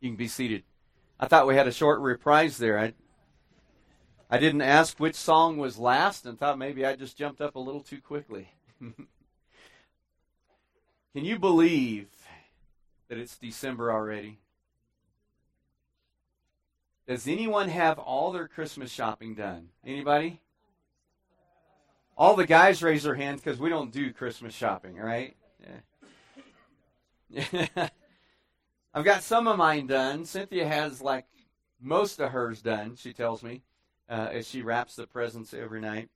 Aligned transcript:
You 0.00 0.10
can 0.10 0.16
be 0.16 0.28
seated. 0.28 0.64
I 1.18 1.26
thought 1.26 1.46
we 1.46 1.54
had 1.54 1.68
a 1.68 1.72
short 1.72 2.00
reprise 2.00 2.56
there. 2.56 2.78
I, 2.78 2.94
I 4.30 4.38
didn't 4.38 4.62
ask 4.62 4.98
which 4.98 5.14
song 5.14 5.58
was 5.58 5.78
last 5.78 6.24
and 6.24 6.38
thought 6.38 6.58
maybe 6.58 6.86
I 6.86 6.96
just 6.96 7.18
jumped 7.18 7.40
up 7.40 7.56
a 7.56 7.60
little 7.60 7.82
too 7.82 8.00
quickly. 8.00 8.48
Can 8.80 8.94
you 11.24 11.38
believe 11.38 12.08
that 13.08 13.18
it's 13.18 13.36
December 13.36 13.92
already? 13.92 14.38
Does 17.06 17.26
anyone 17.26 17.68
have 17.68 17.98
all 17.98 18.32
their 18.32 18.48
Christmas 18.48 18.90
shopping 18.90 19.34
done? 19.34 19.68
Anybody? 19.84 20.40
All 22.16 22.36
the 22.36 22.46
guys 22.46 22.82
raise 22.82 23.02
their 23.02 23.16
hands 23.16 23.42
because 23.42 23.58
we 23.58 23.68
don't 23.68 23.90
do 23.90 24.12
Christmas 24.12 24.54
shopping, 24.54 24.96
right? 24.96 25.34
Yeah. 27.30 27.88
I've 28.92 29.04
got 29.04 29.22
some 29.22 29.46
of 29.46 29.56
mine 29.56 29.86
done. 29.86 30.24
Cynthia 30.24 30.66
has 30.66 31.00
like 31.00 31.26
most 31.80 32.20
of 32.20 32.32
hers 32.32 32.60
done, 32.60 32.96
she 32.96 33.12
tells 33.12 33.42
me, 33.42 33.62
uh, 34.08 34.28
as 34.32 34.48
she 34.48 34.62
wraps 34.62 34.96
the 34.96 35.06
presents 35.06 35.54
every 35.54 35.80
night. 35.80 36.08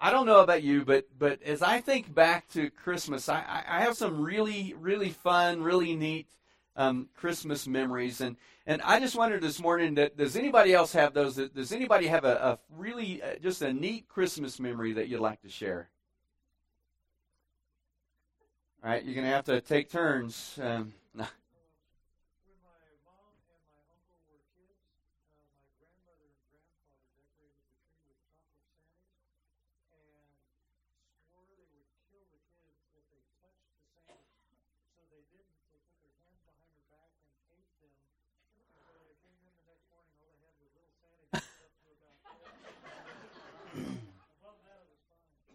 I 0.00 0.10
don't 0.10 0.26
know 0.26 0.40
about 0.40 0.62
you, 0.62 0.84
but 0.84 1.06
but 1.18 1.42
as 1.42 1.62
I 1.62 1.80
think 1.80 2.14
back 2.14 2.48
to 2.48 2.68
Christmas, 2.70 3.28
I, 3.28 3.64
I 3.66 3.80
have 3.80 3.96
some 3.96 4.22
really 4.22 4.74
really 4.78 5.10
fun, 5.10 5.62
really 5.62 5.96
neat 5.96 6.28
um, 6.76 7.08
Christmas 7.16 7.66
memories, 7.66 8.20
and 8.20 8.36
and 8.66 8.82
I 8.82 9.00
just 9.00 9.16
wondered 9.16 9.40
this 9.40 9.60
morning 9.60 9.94
that 9.94 10.16
does 10.16 10.36
anybody 10.36 10.74
else 10.74 10.92
have 10.92 11.14
those? 11.14 11.36
Does 11.36 11.72
anybody 11.72 12.08
have 12.08 12.24
a, 12.24 12.34
a 12.34 12.58
really 12.76 13.22
uh, 13.22 13.36
just 13.40 13.62
a 13.62 13.72
neat 13.72 14.08
Christmas 14.08 14.60
memory 14.60 14.92
that 14.94 15.08
you'd 15.08 15.20
like 15.20 15.40
to 15.42 15.48
share? 15.48 15.88
All 18.86 18.92
right, 18.92 19.04
you're 19.04 19.16
going 19.16 19.26
to 19.26 19.32
have 19.32 19.44
to 19.46 19.60
take 19.60 19.90
turns. 19.90 20.60
Um, 20.62 20.94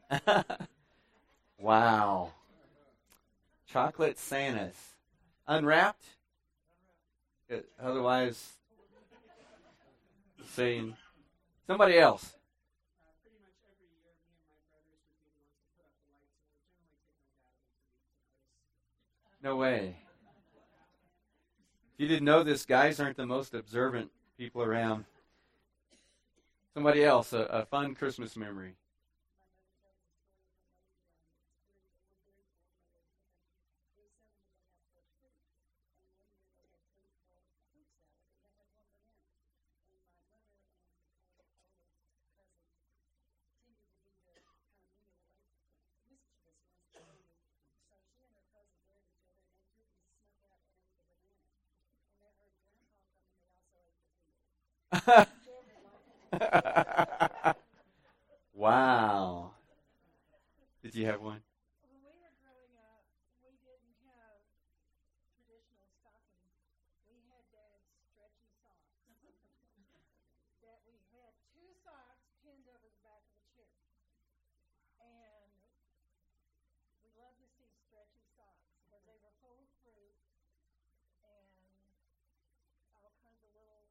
wow. 1.59 2.33
Chocolate 3.71 4.19
Santas. 4.19 4.75
Unwrapped? 5.47 6.03
Otherwise, 7.81 8.53
saying 10.53 10.95
somebody 11.67 11.97
else. 11.97 12.33
No 19.43 19.55
way. 19.55 19.95
If 21.93 21.99
you 21.99 22.07
didn't 22.07 22.25
know 22.25 22.43
this, 22.43 22.65
guys 22.65 22.99
aren't 22.99 23.17
the 23.17 23.25
most 23.25 23.53
observant 23.53 24.11
people 24.37 24.61
around. 24.61 25.05
Somebody 26.73 27.03
else, 27.03 27.33
a, 27.33 27.39
a 27.43 27.65
fun 27.65 27.95
Christmas 27.95 28.37
memory. 28.37 28.75
wow. 58.53 59.51
Did 60.83 60.95
you 60.95 61.05
have 61.05 61.21
one? 61.21 61.39
When 61.87 62.03
we 62.03 62.11
were 62.19 62.35
growing 62.43 62.75
up, 62.75 63.07
we 63.39 63.55
didn't 63.63 63.95
have 64.03 64.43
traditional 65.31 65.87
stockings. 65.95 66.59
We 67.07 67.23
had 67.31 67.43
dad's 67.55 67.87
stretchy 68.11 68.51
socks. 68.59 68.99
that 70.67 70.83
we 70.83 70.99
had 71.15 71.31
two 71.55 71.71
socks 71.87 72.27
pinned 72.43 72.67
over 72.67 72.83
the 72.91 72.99
back 73.07 73.23
of 73.31 73.39
the 73.55 73.63
chair. 73.63 73.95
And 74.99 75.55
we 76.99 77.07
loved 77.15 77.39
to 77.39 77.47
see 77.55 77.71
stretchy 77.87 78.27
socks 78.35 78.67
because 78.75 79.03
they 79.07 79.15
were 79.23 79.31
full 79.39 79.55
of 79.55 79.71
fruit 79.79 80.19
and 81.23 81.79
all 82.99 83.15
kinds 83.23 83.39
of 83.41 83.51
little 83.55 83.87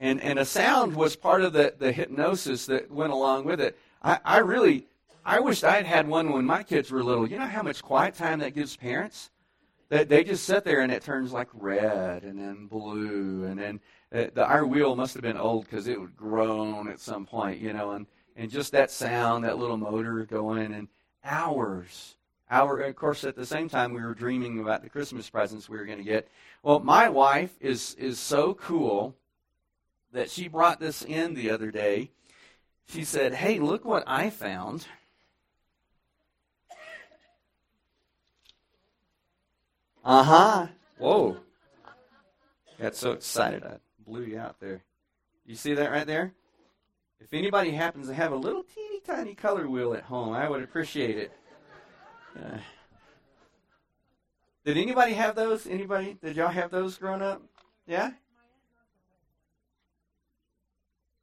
And, 0.00 0.22
and 0.22 0.38
a 0.38 0.44
sound 0.46 0.96
was 0.96 1.14
part 1.14 1.42
of 1.42 1.52
the, 1.52 1.74
the 1.78 1.92
hypnosis 1.92 2.64
that 2.66 2.90
went 2.90 3.12
along 3.12 3.44
with 3.44 3.60
it. 3.60 3.78
I, 4.02 4.18
I 4.24 4.38
really, 4.38 4.86
I 5.22 5.38
wished 5.40 5.62
I 5.62 5.76
had 5.76 5.84
had 5.84 6.08
one 6.08 6.32
when 6.32 6.46
my 6.46 6.62
kids 6.62 6.90
were 6.90 7.04
little. 7.04 7.28
You 7.28 7.38
know 7.38 7.46
how 7.46 7.62
much 7.62 7.82
quiet 7.82 8.14
time 8.14 8.38
that 8.38 8.54
gives 8.54 8.74
parents? 8.74 9.28
That 9.90 10.08
they 10.08 10.24
just 10.24 10.44
sit 10.44 10.64
there 10.64 10.80
and 10.80 10.90
it 10.90 11.02
turns 11.02 11.30
like 11.30 11.48
red 11.52 12.22
and 12.22 12.40
then 12.40 12.66
blue 12.66 13.44
and 13.44 13.58
then 13.58 13.80
uh, 14.14 14.30
the, 14.32 14.46
our 14.46 14.64
wheel 14.64 14.96
must 14.96 15.12
have 15.12 15.22
been 15.22 15.36
old 15.36 15.64
because 15.64 15.88
it 15.88 16.00
would 16.00 16.16
groan 16.16 16.88
at 16.88 17.00
some 17.00 17.26
point, 17.26 17.60
you 17.60 17.74
know, 17.74 17.90
and, 17.90 18.06
and 18.34 18.50
just 18.50 18.72
that 18.72 18.90
sound, 18.90 19.44
that 19.44 19.58
little 19.58 19.76
motor 19.76 20.24
going, 20.24 20.72
and 20.72 20.88
hours, 21.22 22.16
Of 22.50 22.96
course, 22.96 23.24
at 23.24 23.36
the 23.36 23.46
same 23.46 23.68
time, 23.68 23.92
we 23.92 24.02
were 24.02 24.14
dreaming 24.14 24.58
about 24.58 24.82
the 24.82 24.90
Christmas 24.90 25.30
presents 25.30 25.68
we 25.68 25.78
were 25.78 25.84
going 25.84 25.98
to 25.98 26.04
get. 26.04 26.28
Well, 26.62 26.80
my 26.80 27.08
wife 27.08 27.56
is 27.60 27.94
is 27.94 28.18
so 28.18 28.54
cool 28.54 29.14
that 30.12 30.30
she 30.30 30.48
brought 30.48 30.80
this 30.80 31.02
in 31.02 31.34
the 31.34 31.50
other 31.50 31.70
day. 31.70 32.10
she 32.88 33.04
said, 33.04 33.34
Hey, 33.34 33.60
look 33.60 33.84
what 33.84 34.02
I 34.06 34.30
found. 34.30 34.86
Uh 40.04 40.24
huh. 40.24 40.66
Whoa. 40.98 41.36
Got 42.80 42.96
so 42.96 43.12
excited 43.12 43.62
I 43.62 43.76
blew 44.04 44.22
you 44.22 44.38
out 44.38 44.58
there. 44.58 44.82
You 45.46 45.54
see 45.54 45.74
that 45.74 45.90
right 45.90 46.06
there? 46.06 46.32
If 47.20 47.34
anybody 47.34 47.70
happens 47.72 48.08
to 48.08 48.14
have 48.14 48.32
a 48.32 48.36
little 48.36 48.62
teeny 48.62 49.00
tiny 49.00 49.34
color 49.34 49.68
wheel 49.68 49.94
at 49.94 50.04
home, 50.04 50.32
I 50.32 50.48
would 50.48 50.62
appreciate 50.62 51.18
it. 51.18 51.32
Uh, 52.36 52.58
did 54.64 54.76
anybody 54.76 55.12
have 55.14 55.34
those? 55.34 55.66
Anybody? 55.66 56.16
Did 56.22 56.36
y'all 56.36 56.48
have 56.48 56.70
those 56.70 56.98
growing 56.98 57.22
up? 57.22 57.42
Yeah? 57.86 58.10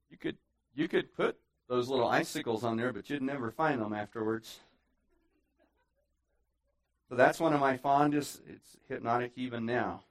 You 0.09 0.17
could 0.17 0.37
you 0.75 0.87
could 0.87 1.13
put 1.13 1.37
those 1.69 1.89
little 1.89 2.07
icicles 2.07 2.63
on 2.63 2.77
there, 2.77 2.91
but 2.91 3.09
you'd 3.09 3.21
never 3.21 3.51
find 3.51 3.81
them 3.81 3.93
afterwards. 3.93 4.59
So 7.09 7.15
that's 7.15 7.39
one 7.39 7.53
of 7.53 7.59
my 7.59 7.77
fondest. 7.77 8.41
It's 8.47 8.77
hypnotic 8.89 9.31
even 9.35 9.65
now. 9.65 10.03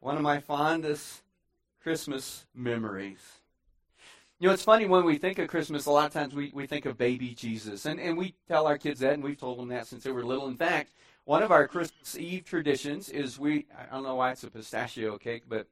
one 0.00 0.16
of 0.16 0.22
my 0.22 0.40
fondest 0.40 1.22
Christmas 1.82 2.46
memories. 2.54 3.39
You 4.40 4.46
know, 4.46 4.54
it's 4.54 4.64
funny 4.64 4.86
when 4.86 5.04
we 5.04 5.18
think 5.18 5.38
of 5.38 5.48
Christmas, 5.48 5.84
a 5.84 5.90
lot 5.90 6.06
of 6.06 6.14
times 6.14 6.34
we, 6.34 6.50
we 6.54 6.66
think 6.66 6.86
of 6.86 6.96
baby 6.96 7.34
Jesus. 7.34 7.84
And, 7.84 8.00
and 8.00 8.16
we 8.16 8.34
tell 8.48 8.66
our 8.66 8.78
kids 8.78 9.00
that, 9.00 9.12
and 9.12 9.22
we've 9.22 9.38
told 9.38 9.58
them 9.58 9.68
that 9.68 9.86
since 9.86 10.02
they 10.02 10.10
were 10.10 10.24
little. 10.24 10.48
In 10.48 10.56
fact, 10.56 10.92
one 11.26 11.42
of 11.42 11.52
our 11.52 11.68
Christmas 11.68 12.16
Eve 12.16 12.46
traditions 12.46 13.10
is 13.10 13.38
we, 13.38 13.66
I 13.78 13.92
don't 13.92 14.02
know 14.02 14.14
why 14.14 14.30
it's 14.30 14.42
a 14.42 14.50
pistachio 14.50 15.18
cake, 15.18 15.42
but 15.46 15.66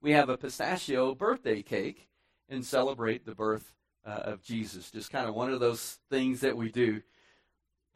we 0.00 0.12
have 0.12 0.28
a 0.28 0.36
pistachio 0.36 1.16
birthday 1.16 1.60
cake 1.60 2.08
and 2.48 2.64
celebrate 2.64 3.26
the 3.26 3.34
birth 3.34 3.72
uh, 4.06 4.10
of 4.10 4.44
Jesus. 4.44 4.92
Just 4.92 5.10
kind 5.10 5.28
of 5.28 5.34
one 5.34 5.52
of 5.52 5.58
those 5.58 5.98
things 6.08 6.42
that 6.42 6.56
we 6.56 6.70
do. 6.70 7.02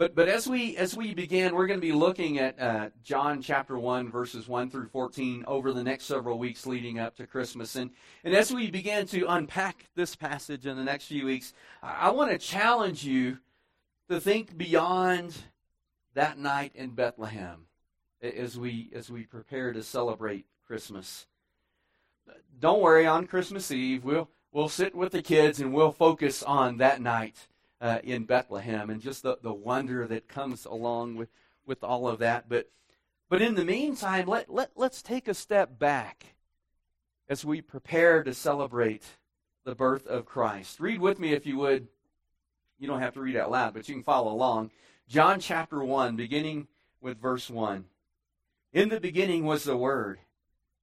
But 0.00 0.14
but 0.14 0.31
as 0.31 0.49
we 0.49 0.79
as 0.79 0.97
we 0.97 1.12
begin, 1.12 1.55
we're 1.55 1.67
going 1.67 1.79
to 1.79 1.87
be 1.87 1.93
looking 1.93 2.38
at 2.38 2.58
uh, 2.58 2.88
John 3.05 3.43
chapter 3.43 3.79
one 3.79 4.11
verses 4.11 4.49
one 4.49 4.70
through 4.70 4.87
fourteen 4.87 5.44
over 5.47 5.75
the 5.75 5.85
next 5.85 6.06
several 6.06 6.38
weeks 6.38 6.64
leading 6.64 6.99
up 6.99 7.17
to 7.17 7.26
Christmas, 7.26 7.76
and 7.76 7.91
and 8.25 8.35
as 8.35 8.50
we 8.50 8.70
begin 8.70 9.06
to 9.08 9.26
unpack 9.26 9.91
this 9.97 10.17
passage 10.17 10.64
in 10.64 10.79
the 10.79 10.85
next 10.85 11.05
few 11.05 11.26
weeks, 11.26 11.52
I, 11.82 12.06
I 12.06 12.11
want 12.12 12.31
to 12.31 12.38
challenge 12.38 13.05
you 13.05 13.41
to 14.08 14.19
think 14.19 14.56
beyond 14.56 15.37
that 16.14 16.38
night 16.38 16.73
in 16.75 16.93
Bethlehem 16.93 17.67
as 18.23 18.58
we 18.58 18.88
as 18.94 19.11
we 19.11 19.25
prepare 19.25 19.75
to 19.75 19.82
celebrate 19.82 20.46
Christmas. 20.67 21.26
Don't 22.58 22.81
worry, 22.81 23.06
on 23.06 23.26
Christmas 23.26 23.70
Eve 23.70 24.03
we'll 24.03 24.31
we'll 24.50 24.70
sit 24.70 24.94
with 24.94 25.12
the 25.12 25.20
kids 25.20 25.61
and 25.61 25.75
we'll 25.75 25.93
focus 25.93 26.43
on 26.43 26.79
that 26.79 27.03
night 27.03 27.49
uh, 27.81 27.99
in 28.05 28.25
Bethlehem 28.25 28.91
and 28.91 29.00
just 29.00 29.23
the, 29.23 29.38
the 29.43 29.53
wonder 29.53 30.06
that 30.06 30.29
comes 30.29 30.65
along 30.65 31.17
with, 31.17 31.31
with 31.67 31.82
all 31.82 32.06
of 32.09 32.19
that. 32.19 32.49
But, 32.49 32.71
but 33.29 33.43
in 33.43 33.55
the 33.55 33.65
meantime, 33.65 34.27
let, 34.27 34.50
let, 34.50 34.71
let's 34.77 35.03
take 35.03 35.29
a 35.29 35.35
step 35.35 35.79
back 35.79 36.35
as 37.29 37.44
we 37.44 37.62
prepare 37.62 38.23
to 38.23 38.35
celebrate 38.35 39.05
the 39.65 39.75
birth 39.75 40.06
of 40.06 40.27
Christ. 40.27 40.81
Read 40.81 41.00
with 41.00 41.19
me 41.19 41.32
if 41.32 41.47
you 41.47 41.56
would. 41.59 41.88
You 42.79 42.88
don't 42.88 43.00
have 43.00 43.15
to 43.15 43.21
read 43.21 43.37
out 43.37 43.50
loud, 43.50 43.75
but 43.75 43.88
you 43.88 43.94
can 43.94 44.05
follow 44.05 44.32
along. 44.32 44.71
John 45.09 45.38
chapter 45.38 45.82
1, 45.82 46.17
beginning 46.17 46.67
with 47.00 47.21
verse 47.21 47.50
1. 47.50 47.85
In 48.73 48.88
the 48.88 49.00
beginning 49.00 49.44
was 49.44 49.65
the 49.65 49.77
Word, 49.77 50.19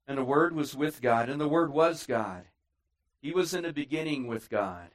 and 0.08 0.18
the 0.18 0.24
Word 0.24 0.56
was 0.56 0.76
with 0.76 1.02
God, 1.02 1.30
and 1.30 1.40
the 1.40 1.48
Word 1.48 1.72
was 1.72 2.06
God. 2.06 2.44
He 3.22 3.32
was 3.32 3.54
in 3.54 3.64
the 3.64 3.74
beginning 3.74 4.28
with 4.28 4.50
God. 4.50 4.90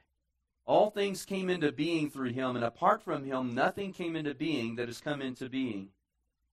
All 0.65 0.89
things 0.89 1.25
came 1.25 1.49
into 1.49 1.71
being 1.71 2.09
through 2.09 2.31
him, 2.31 2.55
and 2.55 2.63
apart 2.63 3.01
from 3.01 3.25
him, 3.25 3.53
nothing 3.53 3.91
came 3.91 4.15
into 4.15 4.33
being 4.33 4.75
that 4.75 4.87
has 4.87 5.01
come 5.01 5.21
into 5.21 5.49
being. 5.49 5.89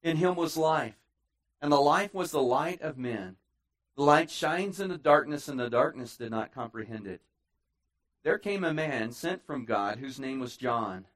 In 0.03 0.17
him 0.17 0.35
was 0.35 0.57
life, 0.57 0.97
and 1.63 1.71
the 1.71 1.81
life 1.81 2.13
was 2.13 2.33
the 2.33 2.43
light 2.43 2.83
of 2.83 2.99
men. 2.99 3.37
The 3.97 4.03
light 4.03 4.31
shines 4.31 4.81
in 4.81 4.89
the 4.89 4.99
darkness, 4.99 5.47
and 5.47 5.61
the 5.61 5.71
darkness 5.71 6.17
did 6.17 6.31
not 6.31 6.53
comprehend 6.53 7.07
it. 7.07 7.21
There 8.25 8.39
came 8.39 8.65
a 8.65 8.75
man 8.75 9.13
sent 9.13 9.47
from 9.47 9.65
God 9.65 9.99
whose 9.99 10.19
name 10.19 10.41
was 10.41 10.57
John. 10.57 11.07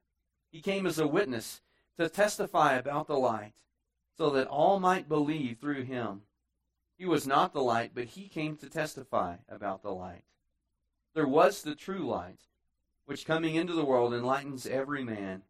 He 0.51 0.61
came 0.61 0.85
as 0.85 0.97
a 0.97 1.07
witness 1.07 1.61
to 1.99 2.07
testify 2.07 2.75
about 2.75 3.07
the 3.07 3.17
light, 3.17 3.53
so 4.17 4.29
that 4.29 4.47
all 4.47 4.79
might 4.79 5.09
believe 5.09 5.57
through 5.59 5.83
him. 5.83 6.21
He 6.97 7.05
was 7.05 7.27
not 7.27 7.51
the 7.51 7.61
light, 7.61 7.91
but 7.93 8.05
he 8.05 8.29
came 8.29 8.55
to 8.57 8.69
testify 8.69 9.35
about 9.49 9.83
the 9.83 9.91
light. 9.91 10.23
There 11.13 11.27
was 11.27 11.61
the 11.61 11.75
true 11.75 12.07
light 12.07 12.39
which 13.05 13.25
coming 13.25 13.55
into 13.55 13.73
the 13.73 13.85
world 13.85 14.13
enlightens 14.13 14.65
every 14.65 15.03
man. 15.03 15.43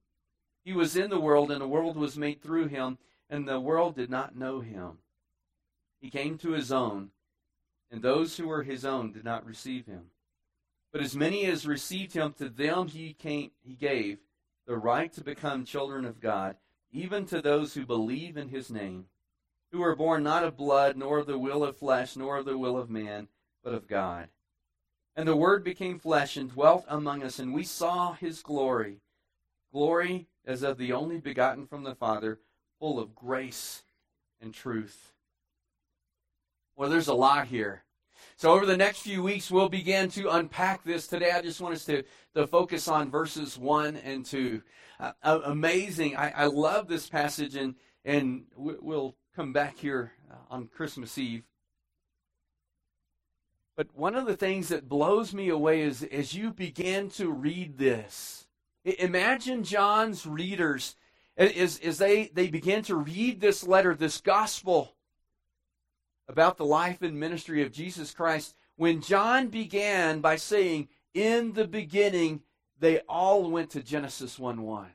He 0.63 0.73
was 0.73 0.95
in 0.95 1.09
the 1.09 1.19
world, 1.19 1.51
and 1.51 1.61
the 1.61 1.67
world 1.67 1.95
was 1.95 2.17
made 2.17 2.41
through 2.41 2.67
him, 2.67 2.97
and 3.29 3.47
the 3.47 3.59
world 3.59 3.95
did 3.95 4.09
not 4.09 4.35
know 4.35 4.59
him. 4.59 4.97
He 6.01 6.09
came 6.09 6.37
to 6.39 6.51
his 6.51 6.71
own, 6.71 7.11
and 7.91 8.01
those 8.01 8.37
who 8.37 8.47
were 8.47 8.63
his 8.63 8.85
own 8.85 9.11
did 9.11 9.23
not 9.23 9.45
receive 9.45 9.85
him. 9.85 10.11
But 10.91 11.01
as 11.01 11.15
many 11.15 11.45
as 11.45 11.67
received 11.67 12.13
him, 12.13 12.33
to 12.33 12.49
them 12.49 12.87
he, 12.87 13.13
came, 13.13 13.51
he 13.63 13.73
gave 13.73 14.19
the 14.65 14.77
right 14.77 15.11
to 15.13 15.23
become 15.23 15.65
children 15.65 16.05
of 16.05 16.19
God, 16.19 16.57
even 16.91 17.25
to 17.27 17.41
those 17.41 17.73
who 17.73 17.85
believe 17.85 18.37
in 18.37 18.49
his 18.49 18.71
name, 18.71 19.05
who 19.71 19.79
were 19.79 19.95
born 19.95 20.23
not 20.23 20.43
of 20.43 20.57
blood, 20.57 20.95
nor 20.97 21.19
of 21.19 21.27
the 21.27 21.37
will 21.37 21.63
of 21.63 21.77
flesh, 21.77 22.15
nor 22.15 22.37
of 22.37 22.45
the 22.45 22.57
will 22.57 22.77
of 22.77 22.89
man, 22.89 23.27
but 23.63 23.73
of 23.73 23.87
God. 23.87 24.29
And 25.15 25.27
the 25.27 25.35
Word 25.35 25.63
became 25.63 25.97
flesh 25.97 26.35
and 26.35 26.51
dwelt 26.51 26.85
among 26.87 27.23
us, 27.23 27.39
and 27.39 27.53
we 27.53 27.63
saw 27.63 28.13
his 28.13 28.41
glory. 28.41 28.99
Glory 29.71 30.27
as 30.45 30.61
of 30.61 30.77
the 30.77 30.93
only 30.93 31.19
begotten 31.19 31.67
from 31.67 31.83
the 31.83 31.95
Father, 31.95 32.39
full 32.79 32.99
of 32.99 33.15
grace 33.15 33.83
and 34.41 34.53
truth. 34.53 35.13
Well, 36.75 36.89
there's 36.89 37.07
a 37.07 37.13
lot 37.13 37.47
here. 37.47 37.83
So, 38.35 38.51
over 38.51 38.65
the 38.65 38.75
next 38.75 38.99
few 38.99 39.23
weeks, 39.23 39.49
we'll 39.49 39.69
begin 39.69 40.09
to 40.11 40.29
unpack 40.29 40.83
this. 40.83 41.07
Today, 41.07 41.31
I 41.31 41.41
just 41.41 41.61
want 41.61 41.75
us 41.75 41.85
to, 41.85 42.03
to 42.33 42.45
focus 42.47 42.89
on 42.89 43.09
verses 43.09 43.57
1 43.57 43.95
and 43.97 44.25
2. 44.25 44.61
Uh, 44.99 45.11
uh 45.23 45.39
amazing. 45.45 46.17
I, 46.17 46.31
I 46.31 46.45
love 46.45 46.87
this 46.87 47.07
passage, 47.07 47.55
and, 47.55 47.75
and 48.03 48.43
we'll 48.57 49.15
come 49.33 49.53
back 49.53 49.77
here 49.77 50.11
uh, 50.29 50.35
on 50.49 50.67
Christmas 50.67 51.17
Eve 51.17 51.43
but 53.75 53.87
one 53.93 54.15
of 54.15 54.25
the 54.25 54.37
things 54.37 54.69
that 54.69 54.89
blows 54.89 55.33
me 55.33 55.49
away 55.49 55.81
is 55.81 56.03
as 56.03 56.33
you 56.33 56.51
begin 56.51 57.09
to 57.11 57.29
read 57.29 57.77
this, 57.77 58.47
imagine 58.83 59.63
John's 59.63 60.25
readers 60.25 60.95
as, 61.37 61.79
as 61.79 61.97
they, 61.97 62.27
they 62.33 62.47
begin 62.47 62.81
to 62.83 62.95
read 62.95 63.41
this 63.41 63.65
letter, 63.67 63.93
this 63.93 64.21
gospel 64.21 64.95
about 66.27 66.57
the 66.57 66.65
life 66.65 67.01
and 67.01 67.19
ministry 67.19 67.61
of 67.61 67.71
Jesus 67.71 68.13
Christ. 68.13 68.55
When 68.77 69.01
John 69.01 69.47
began 69.49 70.21
by 70.21 70.37
saying, 70.37 70.87
In 71.13 71.53
the 71.53 71.67
beginning, 71.67 72.41
they 72.79 72.99
all 73.01 73.49
went 73.49 73.71
to 73.71 73.83
Genesis 73.83 74.39
1 74.39 74.61
1. 74.61 74.87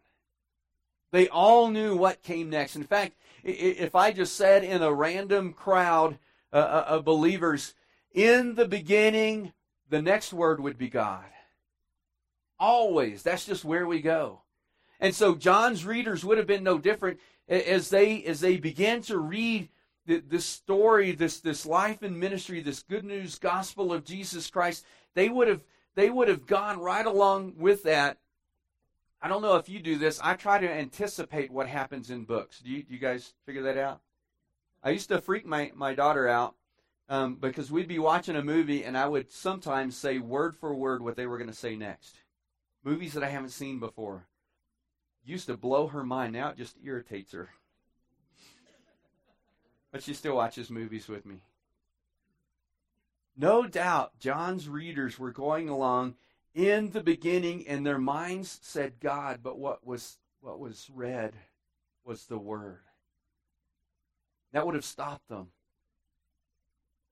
They 1.13 1.29
all 1.29 1.69
knew 1.69 1.97
what 1.97 2.23
came 2.23 2.51
next. 2.51 2.77
In 2.77 2.85
fact, 2.85 3.17
if 3.43 3.95
I 3.95 4.13
just 4.13 4.37
said 4.37 4.65
in 4.65 4.83
a 4.83 4.93
random 4.93 5.53
crowd 5.53 6.19
uh, 6.53 6.57
uh, 6.57 6.85
of 6.89 7.05
believers, 7.05 7.75
in 8.13 8.55
the 8.55 8.67
beginning, 8.67 9.53
the 9.89 10.03
next 10.03 10.33
word 10.33 10.61
would 10.61 10.79
be 10.79 10.89
God. 10.89 11.25
Always. 12.59 13.23
That's 13.23 13.47
just 13.47 13.65
where 13.65 13.87
we 13.87 14.01
go. 14.01 14.43
And 14.99 15.15
so 15.15 15.35
John's 15.35 15.85
readers 15.85 16.25
would 16.25 16.39
have 16.39 16.47
been 16.47 16.63
no 16.63 16.79
different 16.79 17.21
as 17.49 17.89
they 17.89 18.23
as 18.25 18.41
they 18.41 18.59
began 18.59 19.01
to 19.03 19.19
read 19.19 19.71
this 20.07 20.45
story, 20.45 21.13
this 21.13 21.41
this 21.41 21.65
life 21.65 22.03
and 22.03 22.19
ministry, 22.19 22.61
this 22.61 22.83
good 22.83 23.05
news 23.05 23.39
gospel 23.39 23.93
of 23.93 24.05
Jesus 24.05 24.51
Christ. 24.51 24.85
They 25.15 25.29
would 25.29 25.49
have 25.49 25.63
they 25.95 26.11
would 26.11 26.29
have 26.29 26.47
gone 26.47 26.81
right 26.81 27.07
along 27.07 27.55
with 27.57 27.83
that. 27.85 28.19
I 29.23 29.29
don't 29.29 29.43
know 29.43 29.57
if 29.57 29.69
you 29.69 29.81
do 29.81 29.99
this. 29.99 30.21
I 30.23 30.35
try 30.35 30.59
to 30.59 30.71
anticipate 30.71 31.51
what 31.51 31.67
happens 31.67 32.11
in 32.11 32.25
books. 32.25 32.61
Do 32.61 32.71
you, 32.71 32.85
you 32.89 32.99
guys 32.99 33.35
figure 33.45 33.63
that 33.63 33.77
out? 33.77 34.01
I 34.83 34.91
used 34.91 35.09
to 35.11 35.21
freak 35.21 35.45
my, 35.45 35.73
my 35.75 35.95
daughter 35.95 36.27
out 36.27 36.55
um, 37.11 37.35
because 37.35 37.73
we'd 37.73 37.89
be 37.89 37.99
watching 37.99 38.37
a 38.37 38.43
movie 38.43 38.85
and 38.85 38.97
I 38.97 39.09
would 39.09 39.33
sometimes 39.33 39.97
say 39.97 40.19
word 40.19 40.57
for 40.57 40.73
word 40.73 41.03
what 41.03 41.17
they 41.17 41.27
were 41.27 41.39
going 41.39 41.51
to 41.51 41.57
say 41.57 41.75
next. 41.75 42.15
Movies 42.85 43.13
that 43.15 43.25
I 43.25 43.29
haven't 43.29 43.51
seen 43.51 43.81
before. 43.81 44.29
Used 45.25 45.49
to 45.49 45.57
blow 45.57 45.89
her 45.89 46.05
mind. 46.05 46.33
Now 46.33 46.51
it 46.51 46.57
just 46.57 46.77
irritates 46.83 47.33
her. 47.33 47.51
But 49.91 50.05
she 50.05 50.15
still 50.15 50.37
watches 50.37 50.71
movies 50.71 51.09
with 51.09 51.27
me. 51.27 51.41
No 53.37 53.67
doubt 53.67 54.19
John's 54.21 54.69
readers 54.69 55.19
were 55.19 55.33
going 55.33 55.69
along 55.69 56.15
in 56.55 56.91
the 56.91 57.03
beginning 57.03 57.67
and 57.67 57.85
their 57.85 57.99
minds 57.99 58.61
said 58.63 59.01
God, 59.01 59.41
but 59.43 59.59
what 59.59 59.85
was 59.85 60.19
what 60.41 60.61
was 60.61 60.89
read 60.95 61.35
was 62.05 62.27
the 62.27 62.39
word. 62.39 62.81
That 64.53 64.65
would 64.65 64.77
have 64.77 64.85
stopped 64.85 65.29
them. 65.29 65.49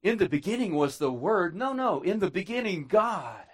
In 0.03 0.19
the 0.19 0.29
beginning 0.29 0.75
was 0.75 0.99
the 0.99 1.13
Word. 1.13 1.55
No, 1.55 1.73
no, 1.73 2.03
in 2.03 2.21
the 2.21 2.31
beginning, 2.31 2.87
God. 2.87 3.45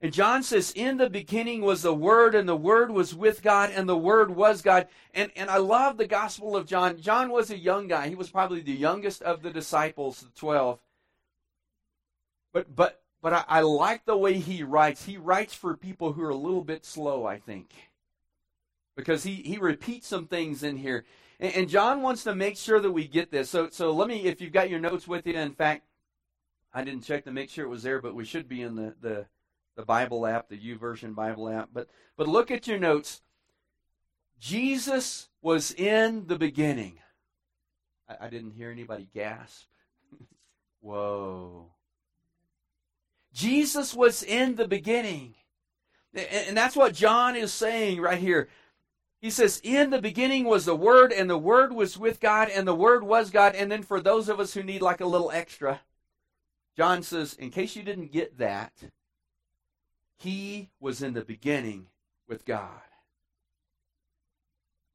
And 0.00 0.12
John 0.12 0.42
says, 0.42 0.72
In 0.72 0.96
the 0.96 1.10
beginning 1.10 1.62
was 1.62 1.82
the 1.82 1.94
Word, 1.94 2.34
and 2.34 2.48
the 2.48 2.56
Word 2.56 2.90
was 2.90 3.14
with 3.14 3.42
God, 3.42 3.70
and 3.74 3.88
the 3.88 3.98
Word 3.98 4.30
was 4.30 4.62
God. 4.62 4.86
And, 5.12 5.32
and 5.34 5.50
I 5.50 5.56
love 5.56 5.96
the 5.96 6.06
Gospel 6.06 6.56
of 6.56 6.66
John. 6.66 7.00
John 7.00 7.30
was 7.30 7.50
a 7.50 7.58
young 7.58 7.88
guy. 7.88 8.08
He 8.08 8.14
was 8.14 8.30
probably 8.30 8.60
the 8.60 8.72
youngest 8.72 9.22
of 9.22 9.42
the 9.42 9.50
disciples, 9.50 10.20
the 10.20 10.30
12. 10.38 10.78
But, 12.52 12.74
but, 12.74 13.02
but 13.20 13.32
I, 13.32 13.44
I 13.48 13.60
like 13.60 14.04
the 14.04 14.16
way 14.16 14.38
he 14.38 14.62
writes. 14.62 15.04
He 15.04 15.16
writes 15.16 15.52
for 15.52 15.76
people 15.76 16.12
who 16.12 16.22
are 16.22 16.30
a 16.30 16.36
little 16.36 16.64
bit 16.64 16.84
slow, 16.84 17.26
I 17.26 17.38
think. 17.38 17.72
Because 18.96 19.24
he, 19.24 19.34
he 19.34 19.58
repeats 19.58 20.06
some 20.06 20.26
things 20.26 20.62
in 20.62 20.76
here. 20.76 21.04
And, 21.40 21.54
and 21.54 21.68
John 21.68 22.02
wants 22.02 22.24
to 22.24 22.34
make 22.34 22.56
sure 22.56 22.80
that 22.80 22.90
we 22.90 23.06
get 23.06 23.30
this. 23.30 23.50
So, 23.50 23.68
so 23.70 23.92
let 23.92 24.08
me, 24.08 24.24
if 24.24 24.40
you've 24.40 24.52
got 24.52 24.70
your 24.70 24.80
notes 24.80 25.06
with 25.06 25.26
you, 25.26 25.34
in 25.34 25.52
fact, 25.52 25.84
I 26.72 26.84
didn't 26.84 27.02
check 27.02 27.24
to 27.24 27.32
make 27.32 27.50
sure 27.50 27.64
it 27.64 27.70
was 27.70 27.82
there, 27.82 28.00
but 28.00 28.14
we 28.14 28.24
should 28.24 28.48
be 28.48 28.62
in 28.62 28.76
the, 28.76 28.94
the 29.00 29.26
the 29.78 29.84
Bible 29.84 30.26
app, 30.26 30.48
the 30.48 30.58
YouVersion 30.58 31.14
Bible 31.14 31.48
app. 31.48 31.68
But 31.72 31.88
but 32.16 32.26
look 32.26 32.50
at 32.50 32.66
your 32.66 32.80
notes. 32.80 33.22
Jesus 34.40 35.28
was 35.40 35.72
in 35.72 36.26
the 36.26 36.36
beginning. 36.36 36.98
I, 38.08 38.26
I 38.26 38.28
didn't 38.28 38.50
hear 38.50 38.72
anybody 38.72 39.08
gasp. 39.14 39.66
Whoa. 40.80 41.66
Jesus 43.32 43.94
was 43.94 44.24
in 44.24 44.56
the 44.56 44.66
beginning. 44.66 45.36
And, 46.12 46.26
and 46.48 46.56
that's 46.56 46.74
what 46.74 46.92
John 46.92 47.36
is 47.36 47.52
saying 47.52 48.00
right 48.00 48.18
here. 48.18 48.48
He 49.20 49.30
says, 49.30 49.60
In 49.64 49.90
the 49.90 50.00
beginning 50.00 50.44
was 50.44 50.64
the 50.64 50.76
Word, 50.76 51.12
and 51.12 51.28
the 51.28 51.38
Word 51.38 51.72
was 51.72 51.98
with 51.98 52.20
God, 52.20 52.48
and 52.48 52.66
the 52.66 52.74
Word 52.74 53.02
was 53.02 53.30
God. 53.30 53.54
And 53.54 53.70
then 53.70 53.82
for 53.82 54.00
those 54.00 54.28
of 54.28 54.38
us 54.38 54.54
who 54.54 54.62
need 54.62 54.82
like 54.82 55.00
a 55.00 55.06
little 55.06 55.30
extra, 55.30 55.80
John 56.76 57.02
says, 57.02 57.34
In 57.34 57.50
case 57.50 57.74
you 57.74 57.82
didn't 57.82 58.12
get 58.12 58.38
that, 58.38 58.72
he 60.18 60.70
was 60.80 61.02
in 61.02 61.14
the 61.14 61.24
beginning 61.24 61.86
with 62.28 62.44
God. 62.44 62.82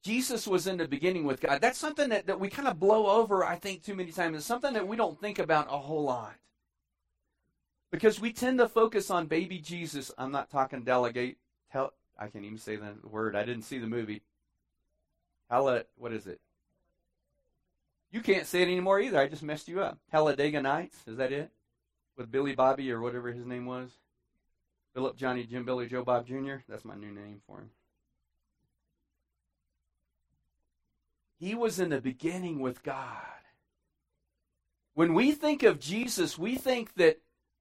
Jesus 0.03 0.45
was 0.45 0.67
in 0.67 0.77
the 0.77 0.87
beginning 0.87 1.23
with 1.23 1.39
God. 1.39 1.61
That's 1.61 1.79
something 1.79 2.09
that, 2.09 2.27
that 2.27 2.39
we 2.39 2.49
kind 2.49 2.67
of 2.67 2.79
blow 2.79 3.07
over, 3.07 3.45
I 3.45 3.55
think, 3.55 3.83
too 3.83 3.95
many 3.95 4.11
times. 4.11 4.35
It's 4.35 4.45
something 4.45 4.73
that 4.73 4.87
we 4.87 4.97
don't 4.97 5.19
think 5.19 5.39
about 5.39 5.67
a 5.71 5.77
whole 5.77 6.03
lot. 6.03 6.35
Because 7.89 8.19
we 8.19 8.33
tend 8.33 8.59
to 8.59 8.67
focus 8.67 9.09
on 9.09 9.27
baby 9.27 9.59
Jesus. 9.59 10.11
I'm 10.17 10.31
not 10.31 10.49
talking 10.49 10.83
delegate. 10.83 11.37
Tell, 11.71 11.93
I 12.17 12.27
can't 12.27 12.45
even 12.45 12.57
say 12.57 12.75
the 12.75 12.95
word. 13.07 13.35
I 13.35 13.43
didn't 13.43 13.63
see 13.63 13.79
the 13.79 13.87
movie. 13.87 14.21
Hella, 15.49 15.83
what 15.97 16.13
is 16.13 16.27
it? 16.27 16.39
You 18.11 18.21
can't 18.21 18.45
say 18.45 18.61
it 18.61 18.67
anymore 18.67 18.99
either. 18.99 19.19
I 19.19 19.27
just 19.27 19.43
messed 19.43 19.67
you 19.67 19.81
up. 19.81 19.97
Talladega 20.11 20.61
Nights. 20.61 20.97
Is 21.07 21.17
that 21.17 21.31
it? 21.31 21.49
With 22.15 22.31
Billy 22.31 22.53
Bobby 22.53 22.91
or 22.91 23.01
whatever 23.01 23.31
his 23.31 23.45
name 23.45 23.65
was? 23.65 23.91
Philip, 24.93 25.17
Johnny, 25.17 25.43
Jim, 25.45 25.65
Billy, 25.65 25.87
Joe, 25.87 26.03
Bob 26.03 26.27
Jr. 26.27 26.57
That's 26.69 26.85
my 26.85 26.95
new 26.95 27.11
name 27.11 27.41
for 27.47 27.57
him. 27.57 27.71
He 31.39 31.55
was 31.55 31.79
in 31.79 31.89
the 31.89 31.99
beginning 31.99 32.59
with 32.59 32.83
God. 32.83 33.25
When 34.93 35.15
we 35.15 35.31
think 35.31 35.63
of 35.63 35.79
Jesus, 35.79 36.37
we 36.37 36.55
think 36.55 36.93
that 36.95 37.19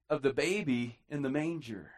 of 0.09 0.21
the 0.21 0.31
baby 0.31 0.99
in 1.09 1.23
the 1.23 1.29
manger. 1.29 1.91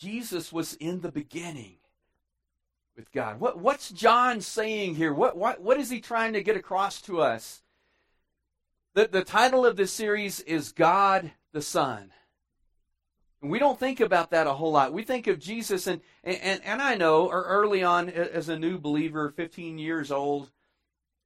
Jesus 0.00 0.50
was 0.50 0.74
in 0.74 1.02
the 1.02 1.12
beginning 1.12 1.76
with 2.96 3.12
God. 3.12 3.38
What, 3.38 3.58
what's 3.58 3.90
John 3.90 4.40
saying 4.40 4.94
here? 4.94 5.12
What, 5.12 5.36
what, 5.36 5.60
what 5.60 5.78
is 5.78 5.90
he 5.90 6.00
trying 6.00 6.32
to 6.32 6.42
get 6.42 6.56
across 6.56 7.02
to 7.02 7.20
us? 7.20 7.62
The, 8.94 9.06
the 9.06 9.22
title 9.22 9.66
of 9.66 9.76
this 9.76 9.92
series 9.92 10.40
is 10.40 10.72
God 10.72 11.32
the 11.52 11.60
Son. 11.60 12.12
And 13.42 13.50
we 13.50 13.58
don't 13.58 13.78
think 13.78 14.00
about 14.00 14.30
that 14.30 14.46
a 14.46 14.54
whole 14.54 14.72
lot. 14.72 14.94
We 14.94 15.02
think 15.02 15.26
of 15.26 15.38
Jesus, 15.38 15.86
and, 15.86 16.00
and, 16.24 16.62
and 16.64 16.80
I 16.80 16.94
know 16.94 17.30
er, 17.30 17.44
early 17.46 17.82
on 17.82 18.08
as 18.08 18.48
a 18.48 18.58
new 18.58 18.78
believer, 18.78 19.30
15 19.30 19.78
years 19.78 20.10
old, 20.10 20.50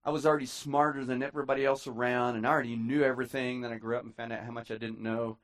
I 0.04 0.10
was 0.10 0.26
already 0.26 0.46
smarter 0.46 1.04
than 1.04 1.22
everybody 1.22 1.64
else 1.64 1.86
around, 1.86 2.36
and 2.36 2.46
I 2.46 2.50
already 2.50 2.76
knew 2.76 3.02
everything. 3.02 3.60
Then 3.60 3.72
I 3.72 3.78
grew 3.78 3.96
up 3.96 4.04
and 4.04 4.14
found 4.14 4.32
out 4.32 4.44
how 4.44 4.50
much 4.50 4.70
I 4.70 4.76
didn't 4.76 5.00
know. 5.00 5.38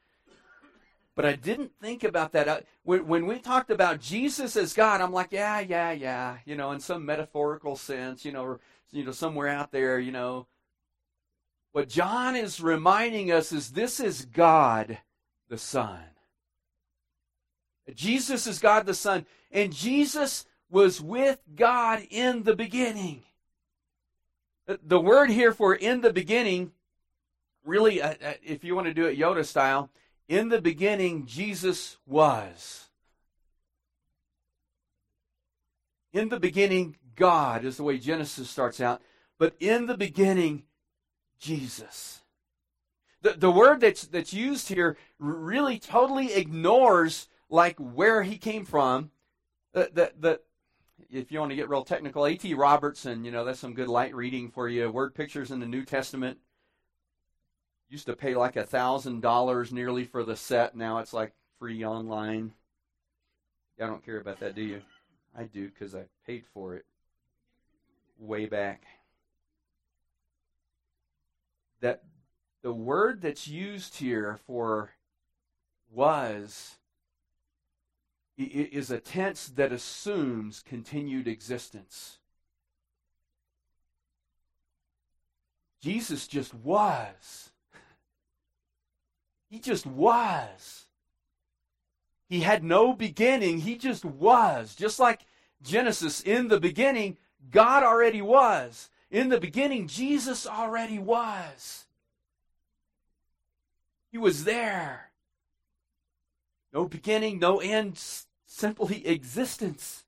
But 1.21 1.29
I 1.29 1.37
didn't 1.37 1.73
think 1.83 2.03
about 2.03 2.33
that. 2.33 2.65
When, 2.83 3.07
when 3.07 3.27
we 3.27 3.39
talked 3.39 3.71
about 3.71 4.01
Jesus 4.01 4.57
as 4.57 4.73
God, 4.73 5.03
I'm 5.03 5.13
like, 5.13 5.33
yeah, 5.33 5.61
yeah, 5.61 5.93
yeah, 5.93 6.39
you 6.47 6.57
know, 6.57 6.73
in 6.73 6.81
some 6.81 7.05
metaphorical 7.05 7.77
sense, 7.77 8.25
you 8.25 8.33
know, 8.33 8.43
or, 8.43 8.61
you 8.91 9.05
know, 9.05 9.13
somewhere 9.13 9.49
out 9.49 9.71
there, 9.71 10.01
you 10.01 10.13
know, 10.13 10.47
what 11.73 11.91
John 11.91 12.37
is 12.37 12.63
reminding 12.63 13.31
us 13.31 13.53
is 13.53 13.73
this 13.73 14.01
is 14.01 14.25
God 14.25 14.97
the 15.51 15.59
Son. 15.59 16.01
Jesus 17.95 18.47
is 18.47 18.59
God 18.59 18.87
the 18.87 18.95
Son, 18.95 19.27
and 19.53 19.75
Jesus 19.75 20.47
was 20.71 21.03
with 21.03 21.43
God 21.55 22.03
in 22.09 22.45
the 22.45 22.57
beginning. 22.57 23.25
The 24.67 24.99
word 24.99 25.29
here 25.29 25.53
for 25.53 25.75
in 25.75 26.01
the 26.01 26.15
beginning, 26.15 26.73
really, 27.63 28.01
uh, 28.01 28.15
uh, 28.25 28.33
if 28.43 28.65
you 28.65 28.75
want 28.75 28.87
to 28.87 28.95
do 28.95 29.05
it 29.05 29.19
Yoda 29.19 29.45
style, 29.45 29.91
in 30.31 30.49
the 30.49 30.63
beginning, 30.63 31.27
Jesus 31.27 31.97
was. 32.07 32.89
In 36.13 36.29
the 36.29 36.39
beginning, 36.39 36.97
God 37.17 37.65
is 37.65 37.77
the 37.77 37.83
way 37.83 37.99
Genesis 37.99 38.49
starts 38.49 38.81
out. 38.81 39.03
But 39.41 39.55
in 39.59 39.87
the 39.87 39.97
beginning, 39.97 40.63
Jesus. 41.41 42.21
The, 43.23 43.33
the 43.33 43.51
word 43.51 43.81
that's, 43.81 44.07
that's 44.07 44.33
used 44.33 44.69
here 44.69 44.97
really 45.19 45.81
totally 45.81 46.33
ignores 46.33 47.29
like 47.49 47.77
where 47.79 48.23
he 48.23 48.39
came 48.39 48.65
from. 48.65 49.11
The, 49.73 49.91
the, 49.93 50.13
the, 50.17 50.41
if 51.11 51.33
you 51.33 51.41
want 51.41 51.51
to 51.51 51.57
get 51.57 51.69
real 51.69 51.85
technical, 51.85 52.25
A.T. 52.25 52.55
Robertson, 52.55 53.25
you 53.25 53.33
know, 53.33 53.45
that's 53.45 53.59
some 53.59 53.75
good 53.75 53.89
light 53.89 54.15
reading 54.15 54.49
for 54.49 54.69
you. 54.69 54.93
Word 54.93 55.13
pictures 55.13 55.51
in 55.51 55.59
the 55.59 55.67
New 55.67 55.85
Testament. 55.85 56.39
Used 57.91 58.07
to 58.07 58.17
pay 58.17 58.35
like 58.35 58.57
a 58.57 58.65
thousand 58.65 59.21
dollars 59.21 59.73
nearly 59.73 60.05
for 60.05 60.25
the 60.25 60.37
set. 60.37 60.77
Now 60.77 60.99
it's 60.99 61.13
like 61.13 61.33
free 61.59 61.85
online. 61.85 62.53
I 63.81 63.87
don't 63.87 64.05
care 64.05 64.21
about 64.21 64.41
that, 64.41 64.55
do 64.55 64.63
you? 64.63 64.81
I 65.37 65.45
do 65.45 65.69
because 65.69 65.95
I 65.95 66.05
paid 66.27 66.45
for 66.55 66.77
it 66.77 66.85
way 68.19 68.47
back 68.47 68.85
that 71.81 72.03
the 72.63 72.73
word 72.73 73.23
that's 73.23 73.49
used 73.49 73.97
here 73.97 74.39
for 74.47 74.91
was 75.91 76.77
is 78.37 78.91
a 78.91 79.01
tense 79.01 79.49
that 79.49 79.73
assumes 79.73 80.63
continued 80.67 81.29
existence. 81.29 82.19
Jesus 85.83 86.27
just 86.27 86.55
was. 86.55 87.50
He 89.51 89.59
just 89.59 89.85
was. 89.85 90.87
He 92.29 92.41
had 92.41 92.63
no 92.63 92.93
beginning. 92.93 93.59
He 93.59 93.77
just 93.77 94.05
was. 94.05 94.77
Just 94.77 95.01
like 95.01 95.27
Genesis, 95.61 96.21
in 96.21 96.47
the 96.47 96.61
beginning, 96.61 97.17
God 97.51 97.83
already 97.83 98.23
was. 98.23 98.89
In 99.11 99.29
the 99.29 99.41
beginning, 99.41 99.89
Jesus 99.89 100.47
already 100.47 101.01
was. 101.01 101.87
He 104.13 104.19
was 104.19 104.45
there. 104.45 105.11
No 106.73 106.87
beginning, 106.87 107.41
no 107.41 107.59
end, 107.59 108.01
simply 108.47 109.05
existence. 109.05 110.05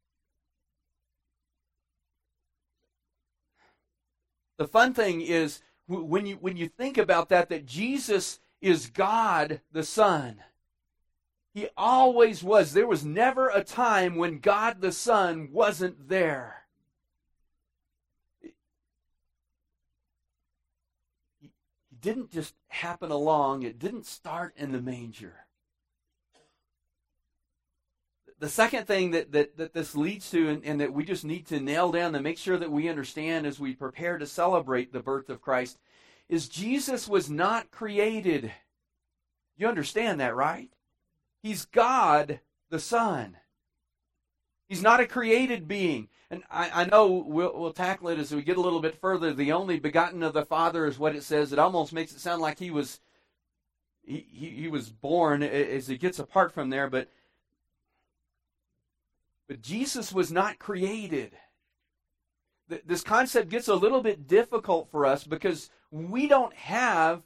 The 4.59 4.69
fun 4.69 4.95
thing 4.95 5.23
is 5.23 5.61
when 5.89 6.27
you 6.27 6.37
when 6.37 6.57
you 6.57 6.69
think 6.69 6.97
about 6.97 7.31
that 7.31 7.49
that 7.49 7.67
Jesus 7.67 8.39
is 8.63 8.87
God 8.87 9.61
the 9.73 9.83
Son. 9.83 10.37
He 11.53 11.69
always 11.77 12.43
was. 12.43 12.73
There 12.73 12.87
was 12.87 13.05
never 13.05 13.49
a 13.49 13.63
time 13.63 14.17
when 14.17 14.39
God 14.39 14.81
the 14.81 14.93
Son 14.93 15.51
wasn't 15.53 16.09
there. 16.09 16.65
He 18.41 18.55
didn't 22.01 22.31
just 22.31 22.55
happen 22.69 23.11
along, 23.11 23.65
it 23.65 23.79
didn't 23.79 24.07
start 24.07 24.55
in 24.57 24.73
the 24.73 24.81
manger. 24.81 25.35
The 28.39 28.49
second 28.49 28.89
thing 28.89 29.13
that, 29.13 29.31
that, 29.33 29.57
that 29.57 29.73
this 29.73 29.95
leads 29.95 30.29
to, 30.31 30.49
and, 30.49 30.65
and 30.65 30.81
that 30.81 30.93
we 30.93 31.05
just 31.05 31.25
need 31.25 31.47
to 31.47 31.61
nail 31.61 31.93
down 31.93 32.15
and 32.15 32.25
make 32.25 32.39
sure 32.39 32.57
that 32.57 32.73
we 32.73 32.89
understand 32.89 33.47
as 33.47 33.61
we 33.61 33.75
prepare 33.75 34.19
to 34.19 34.27
celebrate 34.27 34.93
the 34.93 34.99
birth 34.99 35.31
of 35.31 35.41
Christ, 35.41 35.79
is 36.29 36.49
Jesus 36.49 37.09
was 37.09 37.29
not 37.29 37.71
created. 37.71 38.53
You 39.57 39.69
understand 39.69 40.21
that, 40.21 40.35
right? 40.35 40.71
He's 41.43 41.65
God 41.65 42.41
the 42.71 42.79
Son. 42.79 43.37
He's 44.69 44.83
not 44.83 45.01
a 45.01 45.07
created 45.07 45.69
being. 45.69 46.09
And 46.31 46.43
I, 46.51 46.83
I 46.83 46.85
know 46.87 47.09
we'll, 47.09 47.53
we'll 47.59 47.73
tackle 47.75 48.09
it 48.09 48.19
as 48.19 48.35
we 48.35 48.43
get 48.43 48.57
a 48.57 48.61
little 48.63 48.81
bit 48.81 48.99
further. 49.01 49.35
The 49.35 49.53
only 49.53 49.79
begotten 49.79 50.23
of 50.23 50.33
the 50.33 50.47
Father 50.47 50.87
is 50.87 50.99
what 50.99 51.15
it 51.15 51.23
says. 51.25 51.53
It 51.53 51.59
almost 51.59 51.93
makes 51.93 52.13
it 52.13 52.21
sound 52.21 52.41
like 52.41 52.59
he 52.59 52.71
was 52.71 53.01
he, 54.05 54.27
he, 54.33 54.49
he 54.51 54.69
was 54.69 54.89
born 54.89 55.43
as 55.43 55.89
it 55.91 56.01
gets 56.01 56.19
apart 56.19 56.53
from 56.53 56.71
there, 56.71 56.89
but 56.89 57.09
but 59.47 59.61
Jesus 59.61 60.13
was 60.13 60.33
not 60.33 60.59
created. 60.59 61.33
This 62.87 63.03
concept 63.03 63.51
gets 63.51 63.69
a 63.69 63.75
little 63.75 64.01
bit 64.01 64.27
difficult 64.27 64.91
for 64.91 65.05
us 65.05 65.25
because 65.25 65.69
we 65.93 66.27
don't 66.27 66.55
have 66.55 67.23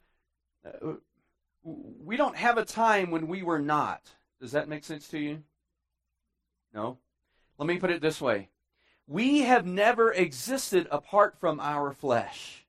uh, 0.67 0.95
we 1.63 2.17
don't 2.17 2.37
have 2.37 2.59
a 2.59 2.65
time 2.65 3.11
when 3.11 3.27
we 3.29 3.43
were 3.43 3.59
not. 3.59 4.03
Does 4.41 4.53
that 4.53 4.69
make 4.69 4.85
sense 4.85 5.09
to 5.09 5.19
you? 5.19 5.43
No. 6.75 6.99
Let 7.59 7.67
me 7.67 7.79
put 7.79 7.91
it 7.91 8.03
this 8.03 8.21
way. 8.21 8.51
We 9.07 9.41
have 9.43 9.65
never 9.65 10.13
existed 10.13 10.87
apart 10.91 11.39
from 11.41 11.59
our 11.61 11.93
flesh. 11.93 12.67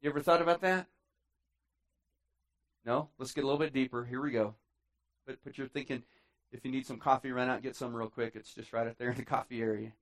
You 0.00 0.10
ever 0.10 0.20
thought 0.20 0.42
about 0.42 0.60
that? 0.60 0.86
No? 2.84 3.08
Let's 3.18 3.32
get 3.32 3.44
a 3.44 3.46
little 3.46 3.58
bit 3.58 3.72
deeper. 3.72 4.04
Here 4.04 4.20
we 4.20 4.30
go. 4.30 4.54
But 5.26 5.42
put 5.42 5.58
your 5.58 5.66
thinking 5.66 6.02
if 6.52 6.64
you 6.64 6.70
need 6.70 6.86
some 6.86 6.98
coffee, 6.98 7.32
run 7.32 7.48
out 7.48 7.54
and 7.54 7.62
get 7.62 7.74
some 7.74 7.94
real 7.94 8.08
quick. 8.08 8.34
It's 8.36 8.54
just 8.54 8.72
right 8.72 8.86
up 8.86 8.96
there 8.96 9.10
in 9.10 9.16
the 9.16 9.24
coffee 9.24 9.60
area. 9.60 9.92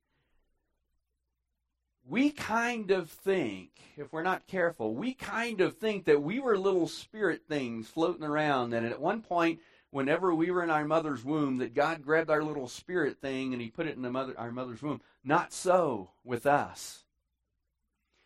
We 2.08 2.30
kind 2.30 2.90
of 2.90 3.10
think, 3.10 3.70
if 3.96 4.12
we're 4.12 4.22
not 4.22 4.46
careful, 4.46 4.94
we 4.94 5.14
kind 5.14 5.60
of 5.60 5.76
think 5.76 6.04
that 6.06 6.22
we 6.22 6.40
were 6.40 6.58
little 6.58 6.88
spirit 6.88 7.42
things 7.48 7.88
floating 7.88 8.24
around, 8.24 8.74
and 8.74 8.84
at 8.84 9.00
one 9.00 9.22
point, 9.22 9.60
whenever 9.90 10.34
we 10.34 10.50
were 10.50 10.64
in 10.64 10.70
our 10.70 10.84
mother's 10.84 11.24
womb, 11.24 11.58
that 11.58 11.74
God 11.74 12.02
grabbed 12.02 12.30
our 12.30 12.42
little 12.42 12.66
spirit 12.66 13.20
thing 13.20 13.52
and 13.52 13.62
He 13.62 13.70
put 13.70 13.86
it 13.86 13.94
in 13.94 14.02
the 14.02 14.10
mother, 14.10 14.34
our 14.36 14.50
mother's 14.50 14.82
womb. 14.82 15.00
Not 15.22 15.52
so 15.52 16.10
with 16.24 16.46
us. 16.46 17.04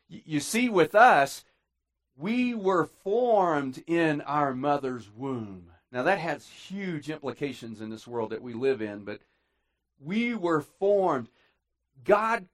You 0.08 0.40
see, 0.40 0.68
with 0.68 0.94
us, 0.94 1.44
we 2.16 2.54
were 2.54 2.86
formed 2.86 3.82
in 3.86 4.20
our 4.22 4.54
mother's 4.54 5.10
womb. 5.10 5.72
Now, 5.92 6.04
that 6.04 6.18
has 6.18 6.48
huge 6.48 7.10
implications 7.10 7.80
in 7.80 7.90
this 7.90 8.06
world 8.06 8.30
that 8.30 8.42
we 8.42 8.54
live 8.54 8.80
in, 8.80 9.04
but 9.04 9.20
we 10.00 10.34
were 10.34 10.60
formed. 10.60 11.28
God, 12.04 12.46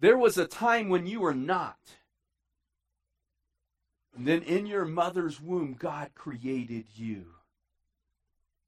there 0.00 0.18
was 0.18 0.38
a 0.38 0.46
time 0.46 0.88
when 0.88 1.06
you 1.06 1.20
were 1.20 1.34
not. 1.34 1.78
And 4.16 4.26
then 4.26 4.42
in 4.42 4.66
your 4.66 4.84
mother's 4.84 5.40
womb, 5.40 5.76
God 5.78 6.10
created 6.14 6.86
you. 6.96 7.26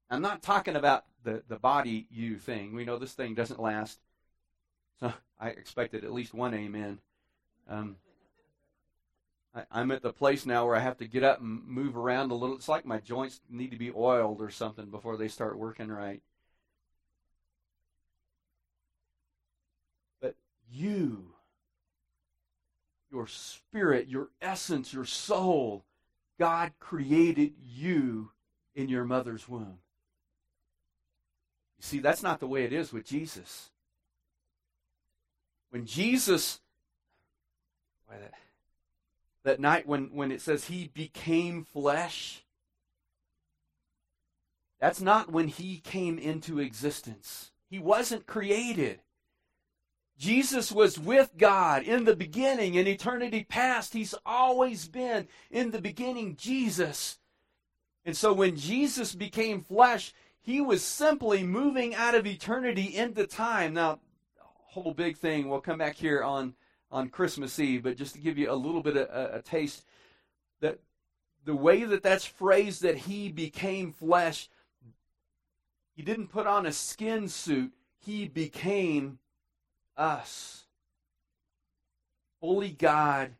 I'm 0.09 0.21
not 0.21 0.41
talking 0.41 0.75
about 0.75 1.05
the, 1.23 1.43
the 1.47 1.57
body 1.57 2.07
you 2.09 2.37
thing. 2.37 2.73
We 2.73 2.85
know 2.85 2.97
this 2.97 3.13
thing 3.13 3.33
doesn't 3.33 3.61
last. 3.61 3.99
So 4.99 5.13
I 5.39 5.49
expected 5.49 6.03
at 6.03 6.13
least 6.13 6.33
one 6.33 6.53
amen. 6.53 6.99
Um, 7.67 7.97
I, 9.53 9.81
am 9.81 9.91
at 9.91 10.01
the 10.01 10.13
place 10.13 10.45
now 10.45 10.65
where 10.65 10.75
I 10.75 10.79
have 10.79 10.97
to 10.97 11.07
get 11.07 11.23
up 11.23 11.41
and 11.41 11.65
move 11.67 11.97
around 11.97 12.31
a 12.31 12.35
little. 12.35 12.55
It's 12.55 12.69
like 12.69 12.85
my 12.85 12.99
joints 12.99 13.41
need 13.49 13.71
to 13.71 13.77
be 13.77 13.91
oiled 13.91 14.41
or 14.41 14.49
something 14.49 14.89
before 14.89 15.17
they 15.17 15.27
start 15.27 15.57
working 15.57 15.89
right. 15.89 16.21
You, 20.71 21.33
your 23.11 23.27
spirit, 23.27 24.07
your 24.07 24.29
essence, 24.41 24.93
your 24.93 25.05
soul, 25.05 25.83
God 26.39 26.71
created 26.79 27.53
you 27.61 28.31
in 28.73 28.89
your 28.89 29.03
mother's 29.03 29.47
womb. 29.47 29.79
You 31.77 31.83
see, 31.83 31.99
that's 31.99 32.23
not 32.23 32.39
the 32.39 32.47
way 32.47 32.63
it 32.63 32.73
is 32.73 32.93
with 32.93 33.05
Jesus. 33.05 33.69
When 35.71 35.85
Jesus, 35.85 36.59
that 38.09 38.33
that 39.43 39.59
night 39.59 39.87
when, 39.87 40.13
when 40.13 40.31
it 40.31 40.41
says 40.41 40.65
he 40.65 40.91
became 40.93 41.63
flesh, 41.63 42.43
that's 44.79 45.01
not 45.01 45.31
when 45.31 45.47
he 45.47 45.77
came 45.77 46.17
into 46.17 46.59
existence. 46.59 47.51
He 47.69 47.79
wasn't 47.79 48.27
created. 48.27 48.99
Jesus 50.21 50.71
was 50.71 50.99
with 50.99 51.31
God 51.35 51.81
in 51.81 52.05
the 52.05 52.15
beginning, 52.15 52.75
in 52.75 52.85
eternity 52.85 53.43
past. 53.43 53.93
He's 53.93 54.13
always 54.23 54.87
been 54.87 55.27
in 55.49 55.71
the 55.71 55.81
beginning, 55.81 56.35
Jesus. 56.35 57.17
And 58.05 58.15
so 58.15 58.31
when 58.31 58.55
Jesus 58.55 59.15
became 59.15 59.63
flesh, 59.63 60.13
he 60.39 60.61
was 60.61 60.83
simply 60.83 61.41
moving 61.41 61.95
out 61.95 62.13
of 62.13 62.27
eternity 62.27 62.95
into 62.95 63.25
time. 63.25 63.73
Now, 63.73 63.97
whole 64.37 64.93
big 64.93 65.17
thing, 65.17 65.49
we'll 65.49 65.59
come 65.59 65.79
back 65.79 65.95
here 65.95 66.21
on 66.21 66.53
on 66.91 67.09
Christmas 67.09 67.57
Eve, 67.57 67.81
but 67.81 67.97
just 67.97 68.13
to 68.13 68.21
give 68.21 68.37
you 68.37 68.51
a 68.51 68.53
little 68.53 68.83
bit 68.83 68.97
of 68.97 69.09
a, 69.09 69.37
a 69.37 69.41
taste, 69.41 69.85
that 70.59 70.77
the 71.45 71.55
way 71.55 71.83
that 71.83 72.03
that's 72.03 72.25
phrased 72.25 72.83
that 72.83 72.95
he 72.95 73.31
became 73.31 73.91
flesh, 73.91 74.49
he 75.95 76.03
didn't 76.03 76.27
put 76.27 76.45
on 76.45 76.67
a 76.67 76.71
skin 76.71 77.27
suit, 77.27 77.71
he 77.97 78.27
became 78.27 79.17
us. 79.97 80.65
Fully 82.39 82.71
God 82.71 83.31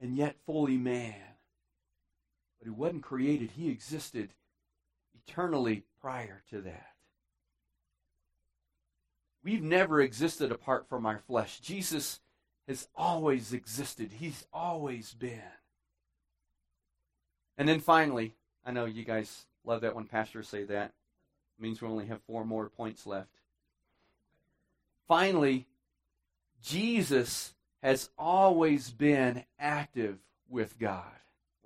and 0.00 0.16
yet 0.16 0.36
fully 0.46 0.76
man. 0.76 1.14
But 2.58 2.66
he 2.66 2.70
wasn't 2.70 3.02
created, 3.02 3.52
he 3.52 3.70
existed 3.70 4.30
eternally 5.26 5.84
prior 6.00 6.42
to 6.50 6.60
that. 6.62 6.88
We've 9.42 9.62
never 9.62 10.00
existed 10.00 10.52
apart 10.52 10.88
from 10.88 11.06
our 11.06 11.18
flesh. 11.18 11.60
Jesus 11.60 12.20
has 12.66 12.88
always 12.94 13.52
existed, 13.52 14.12
He's 14.18 14.46
always 14.52 15.14
been. 15.14 15.40
And 17.56 17.68
then 17.68 17.80
finally, 17.80 18.34
I 18.64 18.72
know 18.72 18.84
you 18.84 19.04
guys 19.04 19.46
love 19.64 19.80
that 19.80 19.94
when 19.94 20.04
pastors 20.04 20.48
say 20.48 20.64
that. 20.64 20.92
It 21.58 21.62
means 21.62 21.80
we 21.80 21.88
only 21.88 22.06
have 22.06 22.20
four 22.22 22.44
more 22.44 22.68
points 22.68 23.06
left. 23.06 23.37
Finally, 25.08 25.66
Jesus 26.62 27.54
has 27.82 28.10
always 28.18 28.90
been 28.90 29.44
active 29.58 30.18
with 30.48 30.78
God. 30.78 31.04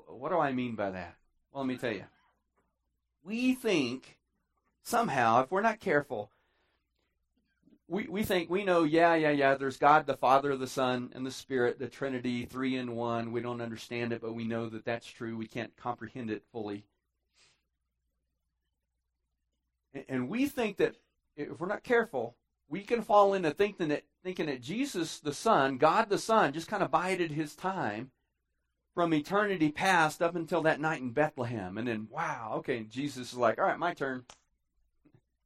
What 0.06 0.30
do 0.30 0.38
I 0.38 0.52
mean 0.52 0.76
by 0.76 0.90
that? 0.90 1.16
Well, 1.52 1.64
let 1.64 1.68
me 1.68 1.76
tell 1.76 1.92
you. 1.92 2.04
We 3.24 3.54
think 3.54 4.18
somehow, 4.82 5.42
if 5.42 5.50
we're 5.50 5.60
not 5.60 5.80
careful, 5.80 6.30
we, 7.88 8.06
we 8.08 8.22
think 8.22 8.48
we 8.48 8.64
know, 8.64 8.84
yeah, 8.84 9.14
yeah, 9.14 9.30
yeah, 9.30 9.54
there's 9.54 9.76
God, 9.76 10.06
the 10.06 10.16
Father, 10.16 10.56
the 10.56 10.66
Son, 10.66 11.10
and 11.14 11.26
the 11.26 11.30
Spirit, 11.30 11.78
the 11.78 11.88
Trinity, 11.88 12.46
three 12.46 12.76
in 12.76 12.94
one. 12.94 13.32
We 13.32 13.40
don't 13.40 13.60
understand 13.60 14.12
it, 14.12 14.22
but 14.22 14.34
we 14.34 14.44
know 14.44 14.68
that 14.68 14.84
that's 14.84 15.06
true. 15.06 15.36
We 15.36 15.46
can't 15.46 15.76
comprehend 15.76 16.30
it 16.30 16.42
fully. 16.52 16.84
And, 19.92 20.04
and 20.08 20.28
we 20.28 20.46
think 20.46 20.76
that 20.78 20.96
if 21.36 21.60
we're 21.60 21.66
not 21.66 21.82
careful, 21.82 22.36
we 22.68 22.80
can 22.82 23.02
fall 23.02 23.34
into 23.34 23.50
thinking 23.50 23.88
that, 23.88 24.04
thinking 24.22 24.46
that 24.46 24.62
Jesus, 24.62 25.20
the 25.20 25.34
Son, 25.34 25.78
God 25.78 26.08
the 26.08 26.18
Son, 26.18 26.52
just 26.52 26.68
kind 26.68 26.82
of 26.82 26.90
bided 26.90 27.32
his 27.32 27.54
time 27.54 28.10
from 28.94 29.14
eternity 29.14 29.70
past 29.70 30.22
up 30.22 30.36
until 30.36 30.62
that 30.62 30.80
night 30.80 31.00
in 31.00 31.10
Bethlehem. 31.10 31.78
And 31.78 31.88
then, 31.88 32.08
wow, 32.10 32.54
okay, 32.56 32.84
Jesus 32.84 33.32
is 33.32 33.38
like, 33.38 33.58
all 33.58 33.64
right, 33.64 33.78
my 33.78 33.94
turn. 33.94 34.24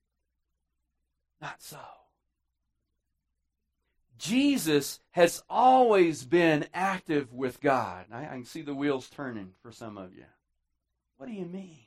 Not 1.41 1.63
so. 1.63 1.79
Jesus 4.19 5.01
has 5.11 5.43
always 5.49 6.25
been 6.25 6.67
active 6.73 7.33
with 7.33 7.61
God. 7.61 8.07
I, 8.11 8.25
I, 8.25 8.29
can 8.29 8.45
see 8.45 8.63
the 8.63 8.75
wheels 8.75 9.11
turning 9.11 9.53
for 9.63 9.71
some 9.71 9.99
of 9.99 10.15
you. 10.15 10.25
What 11.19 11.27
do 11.27 11.33
you 11.33 11.45
mean? 11.45 11.79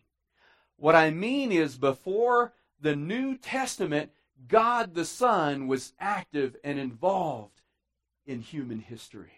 What 0.77 0.95
I 0.95 1.09
mean 1.09 1.51
is, 1.51 1.75
before 1.75 2.53
the 2.79 2.95
New 2.95 3.35
Testament, 3.37 4.11
God 4.47 4.93
the 4.93 5.05
Son 5.05 5.67
was 5.67 5.93
active 5.99 6.55
and 6.63 6.79
involved 6.79 7.61
in 8.25 8.41
human 8.41 8.79
history. 8.79 9.31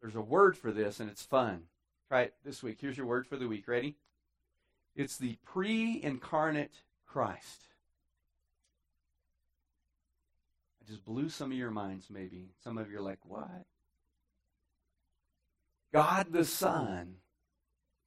There's 0.00 0.16
a 0.16 0.20
word 0.20 0.56
for 0.56 0.72
this, 0.72 1.00
and 1.00 1.10
it's 1.10 1.22
fun. 1.22 1.64
Try 2.08 2.22
it 2.22 2.34
this 2.44 2.62
week. 2.62 2.78
Here's 2.80 2.96
your 2.96 3.06
word 3.06 3.26
for 3.26 3.36
the 3.36 3.48
week. 3.48 3.68
Ready? 3.68 3.96
It's 4.96 5.16
the 5.16 5.38
pre 5.44 6.00
incarnate 6.02 6.82
Christ. 7.06 7.62
I 10.82 10.90
just 10.90 11.04
blew 11.04 11.28
some 11.28 11.52
of 11.52 11.58
your 11.58 11.70
minds, 11.70 12.06
maybe. 12.10 12.48
Some 12.64 12.78
of 12.78 12.90
you 12.90 12.98
are 12.98 13.02
like, 13.02 13.24
what? 13.24 13.66
God 15.92 16.32
the 16.32 16.44
Son 16.44 17.16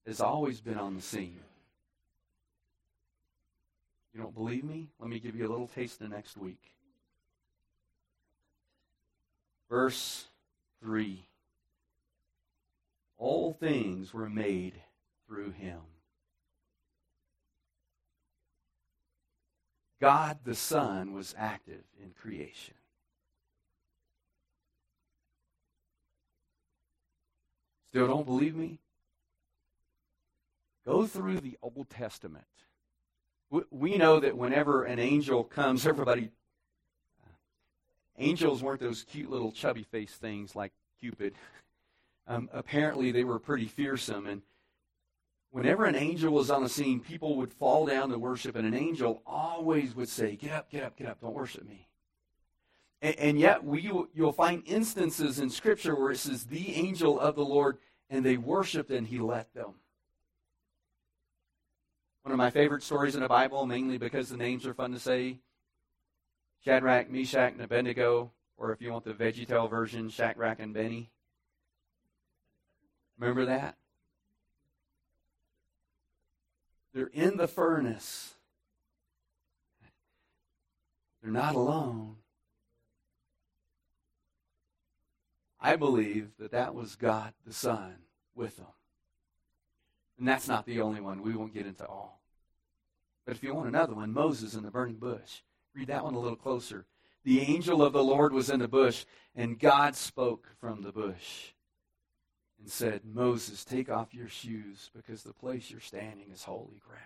has 0.06 0.20
always 0.20 0.62
been 0.62 0.78
on 0.78 0.96
the 0.96 1.02
scene. 1.02 1.40
You 4.14 4.22
don't 4.22 4.36
believe 4.36 4.64
me? 4.64 4.90
Let 5.00 5.10
me 5.10 5.20
give 5.20 5.36
you 5.36 5.48
a 5.48 5.50
little 5.50 5.68
taste 5.68 6.00
the 6.00 6.08
next 6.08 6.38
week. 6.38 6.62
Verse 9.70 10.28
3 10.82 11.24
All 13.18 13.54
things 13.54 14.14
were 14.14 14.30
made 14.30 14.76
through 15.28 15.52
him. 15.52 15.80
God 20.00 20.40
the 20.44 20.54
Son 20.54 21.14
was 21.14 21.34
active 21.38 21.84
in 22.02 22.12
creation. 22.12 22.76
Still 27.90 28.08
don't 28.08 28.26
believe 28.26 28.56
me? 28.56 28.80
Go 30.86 31.08
through 31.08 31.40
the 31.40 31.58
Old 31.62 31.90
Testament. 31.90 32.44
We 33.70 33.98
know 33.98 34.20
that 34.20 34.36
whenever 34.36 34.84
an 34.84 35.00
angel 35.00 35.44
comes, 35.44 35.86
everybody. 35.88 36.32
Angels 38.18 38.64
weren't 38.64 38.80
those 38.80 39.04
cute 39.04 39.30
little 39.30 39.52
chubby 39.52 39.84
face 39.84 40.14
things 40.14 40.56
like 40.56 40.72
Cupid. 41.00 41.34
Um, 42.28 42.50
apparently, 42.54 43.12
they 43.12 43.24
were 43.24 43.40
pretty 43.40 43.66
fearsome. 43.66 44.28
And 44.28 44.42
whenever 45.52 45.86
an 45.86 45.96
angel 45.96 46.34
was 46.34 46.50
on 46.50 46.64
the 46.64 46.70
scene, 46.70 47.00
people 47.00 47.36
would 47.38 47.52
fall 47.52 47.86
down 47.86 48.10
to 48.10 48.18
worship, 48.18 48.56
and 48.56 48.66
an 48.66 48.74
angel 48.74 49.22
always 49.26 49.96
would 49.96 50.10
say, 50.10 50.36
Get 50.36 50.52
up, 50.52 50.72
get 50.72 50.84
up, 50.84 50.96
get 50.96 51.08
up, 51.08 51.22
don't 51.22 51.34
worship 51.34 51.68
me. 51.68 51.88
And, 53.02 53.16
and 53.18 53.40
yet, 53.40 53.64
we, 53.64 53.92
you'll 54.14 54.32
find 54.32 54.64
instances 54.66 55.40
in 55.40 55.50
Scripture 55.50 55.96
where 55.96 56.12
it 56.12 56.18
says, 56.18 56.46
The 56.46 56.76
angel 56.76 57.20
of 57.20 57.36
the 57.36 57.46
Lord, 57.46 57.78
and 58.10 58.26
they 58.26 58.38
worshiped, 58.38 58.90
and 58.90 59.08
he 59.08 59.20
let 59.20 59.54
them. 59.54 59.74
One 62.24 62.32
of 62.32 62.38
my 62.38 62.50
favorite 62.50 62.84
stories 62.84 63.16
in 63.16 63.22
the 63.22 63.28
Bible, 63.28 63.66
mainly 63.66 63.98
because 63.98 64.30
the 64.30 64.38
names 64.38 64.66
are 64.66 64.74
fun 64.74 64.94
to 64.94 65.00
say 65.00 65.40
Shadrach, 66.64 67.10
Meshach, 67.10 67.52
and 67.52 67.62
Abednego, 67.62 68.32
or 68.56 68.72
if 68.72 68.82
you 68.82 68.94
want 68.94 69.04
the 69.04 69.14
VeggieTale 69.14 69.70
version, 69.70 70.10
Shadrach 70.10 70.60
and 70.60 70.74
Benny. 70.74 71.12
Remember 73.20 73.46
that? 73.46 73.76
They're 76.94 77.08
in 77.08 77.36
the 77.36 77.48
furnace. 77.48 78.36
They're 81.22 81.32
not 81.32 81.56
alone. 81.56 82.16
I 85.60 85.76
believe 85.76 86.32
that 86.40 86.52
that 86.52 86.74
was 86.74 86.96
God 86.96 87.34
the 87.46 87.54
Son 87.54 87.96
with 88.34 88.58
them. 88.58 88.68
And 90.18 90.28
that's 90.28 90.48
not 90.48 90.66
the 90.66 90.82
only 90.82 91.02
one. 91.02 91.22
We 91.22 91.36
won't 91.36 91.54
get 91.54 91.66
into 91.66 91.86
all. 91.86 92.22
But 93.26 93.36
if 93.36 93.44
you 93.44 93.54
want 93.56 93.70
another 93.70 93.96
one, 93.96 94.14
Moses 94.14 94.54
in 94.54 94.64
the 94.64 94.72
burning 94.72 94.98
bush. 94.98 95.42
Read 95.74 95.88
that 95.88 96.04
one 96.04 96.14
a 96.14 96.20
little 96.20 96.38
closer. 96.38 96.86
The 97.24 97.42
angel 97.42 97.82
of 97.82 97.94
the 97.94 98.04
Lord 98.04 98.34
was 98.34 98.50
in 98.50 98.60
the 98.60 98.68
bush, 98.68 99.06
and 99.36 99.58
God 99.58 99.96
spoke 99.96 100.50
from 100.60 100.82
the 100.82 100.92
bush 100.92 101.54
and 102.60 102.70
said, 102.70 103.02
Moses, 103.06 103.64
take 103.64 103.90
off 103.90 104.14
your 104.14 104.28
shoes 104.28 104.92
because 104.96 105.24
the 105.24 105.34
place 105.34 105.72
you're 105.72 105.80
standing 105.80 106.32
is 106.32 106.44
holy 106.44 106.82
ground. 106.86 107.02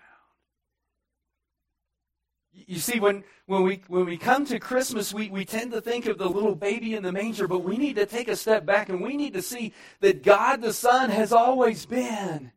You 2.52 2.78
see, 2.78 2.98
when, 2.98 3.22
when, 3.46 3.62
we, 3.62 3.82
when 3.86 4.06
we 4.06 4.16
come 4.16 4.44
to 4.46 4.58
Christmas, 4.58 5.14
we, 5.14 5.30
we 5.30 5.44
tend 5.44 5.70
to 5.72 5.80
think 5.80 6.06
of 6.06 6.18
the 6.18 6.28
little 6.28 6.56
baby 6.56 6.94
in 6.94 7.04
the 7.04 7.12
manger, 7.12 7.46
but 7.46 7.62
we 7.62 7.76
need 7.76 7.96
to 7.96 8.06
take 8.06 8.26
a 8.26 8.36
step 8.36 8.66
back 8.66 8.88
and 8.88 9.00
we 9.00 9.16
need 9.16 9.34
to 9.34 9.42
see 9.42 9.72
that 10.00 10.24
God 10.24 10.62
the 10.62 10.72
Son 10.72 11.10
has 11.10 11.32
always 11.32 11.86
been. 11.86 12.50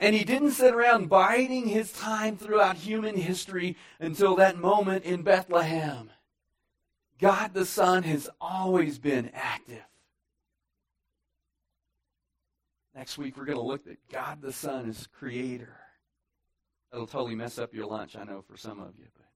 And 0.00 0.16
he 0.16 0.24
didn't 0.24 0.52
sit 0.52 0.74
around 0.74 1.10
biding 1.10 1.66
his 1.66 1.92
time 1.92 2.38
throughout 2.38 2.76
human 2.76 3.16
history 3.16 3.76
until 4.00 4.34
that 4.36 4.56
moment 4.56 5.04
in 5.04 5.22
Bethlehem. 5.22 6.10
God 7.18 7.52
the 7.52 7.66
Son 7.66 8.02
has 8.04 8.30
always 8.40 8.98
been 8.98 9.30
active. 9.34 9.84
Next 12.94 13.18
week, 13.18 13.36
we're 13.36 13.44
going 13.44 13.58
to 13.58 13.64
look 13.64 13.86
at 13.86 13.98
God 14.10 14.40
the 14.40 14.52
Son 14.52 14.88
as 14.88 15.06
creator. 15.06 15.76
That'll 16.90 17.06
totally 17.06 17.34
mess 17.34 17.58
up 17.58 17.74
your 17.74 17.86
lunch, 17.86 18.16
I 18.16 18.24
know, 18.24 18.40
for 18.40 18.56
some 18.56 18.80
of 18.80 18.94
you. 18.98 19.04
But. 19.14 19.26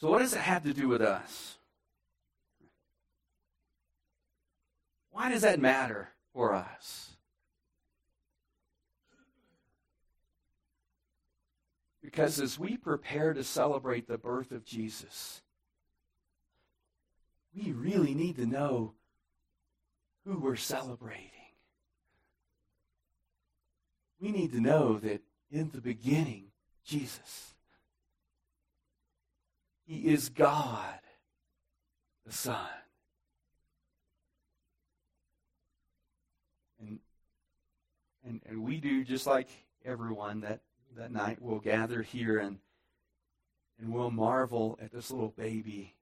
So, 0.00 0.08
what 0.08 0.20
does 0.20 0.34
it 0.34 0.40
have 0.40 0.62
to 0.62 0.72
do 0.72 0.86
with 0.86 1.02
us? 1.02 1.58
Why 5.10 5.30
does 5.30 5.42
that 5.42 5.60
matter 5.60 6.11
for 6.32 6.54
us? 6.54 7.10
Because 12.02 12.40
as 12.40 12.58
we 12.58 12.76
prepare 12.76 13.32
to 13.32 13.44
celebrate 13.44 14.06
the 14.06 14.18
birth 14.18 14.50
of 14.52 14.64
Jesus, 14.64 15.40
we 17.54 17.72
really 17.72 18.14
need 18.14 18.36
to 18.36 18.46
know 18.46 18.94
who 20.24 20.38
we're 20.38 20.56
celebrating. 20.56 21.30
We 24.20 24.30
need 24.30 24.52
to 24.52 24.60
know 24.60 24.98
that 24.98 25.22
in 25.50 25.70
the 25.72 25.80
beginning, 25.80 26.46
Jesus, 26.84 27.54
He 29.84 30.08
is 30.08 30.28
God, 30.28 31.00
the 32.24 32.32
Son. 32.32 32.68
And, 36.80 37.00
and, 38.26 38.40
and 38.48 38.62
we 38.62 38.78
do 38.78 39.04
just 39.04 39.26
like 39.26 39.48
everyone 39.84 40.40
that, 40.40 40.60
that 40.96 41.12
night 41.12 41.38
we'll 41.40 41.58
gather 41.58 42.02
here 42.02 42.38
and, 42.38 42.58
and 43.80 43.92
we'll 43.92 44.10
marvel 44.10 44.78
at 44.82 44.92
this 44.92 45.10
little 45.10 45.34
baby 45.36 45.94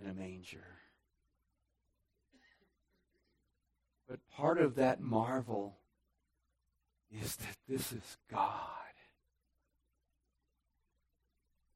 in 0.00 0.08
a 0.08 0.14
manger. 0.14 0.66
But 4.08 4.18
part 4.36 4.58
of 4.58 4.74
that 4.76 5.00
marvel 5.00 5.76
is 7.10 7.36
that 7.36 7.56
this 7.68 7.92
is 7.92 8.16
God 8.30 8.50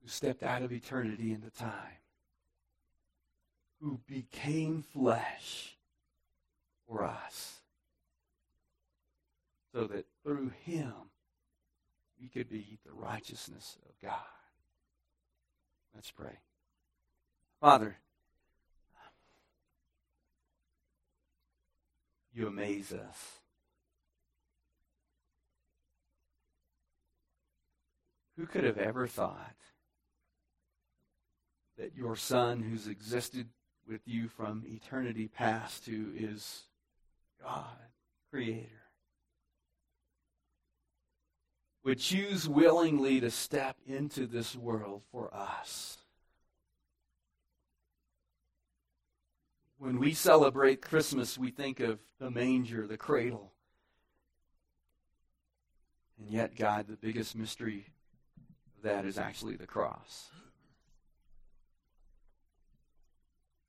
who 0.03 0.09
stepped 0.09 0.43
out 0.43 0.63
of 0.63 0.73
eternity 0.73 1.33
into 1.33 1.51
time, 1.51 2.03
who 3.81 4.01
became 4.07 4.83
flesh 4.83 5.77
for 6.87 7.05
us, 7.05 7.58
so 9.73 9.87
that 9.87 10.07
through 10.23 10.51
him 10.65 10.93
we 12.21 12.29
could 12.29 12.49
be 12.49 12.79
the 12.85 12.93
righteousness 12.93 13.77
of 13.89 13.95
God. 14.03 14.19
Let's 15.95 16.11
pray. 16.11 16.39
Father, 17.61 17.97
you 22.33 22.47
amaze 22.47 22.93
us. 22.93 23.41
Who 28.37 28.47
could 28.47 28.65
have 28.65 28.79
ever 28.79 29.09
thought 29.09 29.57
that 31.77 31.97
your 31.97 32.15
Son, 32.15 32.63
who's 32.63 32.87
existed 32.87 33.49
with 33.89 34.01
you 34.07 34.29
from 34.29 34.65
eternity 34.69 35.29
past, 35.29 35.87
who 35.87 36.13
is 36.17 36.65
God, 37.43 37.65
Creator, 38.31 38.69
would 41.89 41.99
choose 41.99 42.47
willingly 42.47 43.19
to 43.19 43.31
step 43.31 43.75
into 43.87 44.27
this 44.27 44.55
world 44.55 45.01
for 45.11 45.35
us? 45.35 45.97
When 49.79 49.99
we 49.99 50.13
celebrate 50.13 50.83
Christmas, 50.83 51.39
we 51.39 51.51
think 51.51 51.81
of 51.81 51.99
the 52.21 52.31
manger, 52.31 52.87
the 52.87 52.99
cradle. 52.99 53.53
And 56.19 56.29
yet, 56.29 56.57
God, 56.57 56.89
the 56.89 56.97
biggest 56.97 57.35
mystery 57.35 57.87
that 58.83 59.07
is 59.07 59.17
actually 59.17 59.57
the 59.57 59.67
cross. 59.67 60.29